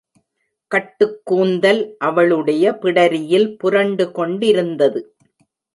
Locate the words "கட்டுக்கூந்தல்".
0.71-1.81